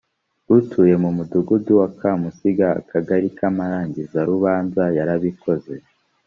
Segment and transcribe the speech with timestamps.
[0.57, 5.73] utuye mu mudugudu wa kamusinga akagali ka amarangizarubanza yarabikoze